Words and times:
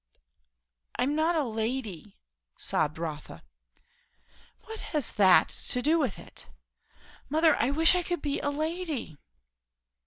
"I'm 0.95 1.13
not 1.13 1.35
a 1.35 1.43
lady" 1.43 2.17
sobbed 2.57 2.97
Rotha. 2.97 3.43
"What 4.61 4.79
has 4.79 5.13
that 5.13 5.49
to 5.49 5.81
do 5.83 5.99
with 5.99 6.17
it?" 6.17 6.47
"Mother, 7.29 7.55
I 7.55 7.69
wish 7.69 7.93
I 7.93 8.01
could 8.01 8.23
be 8.23 8.39
a 8.39 8.49
lady!" 8.49 9.19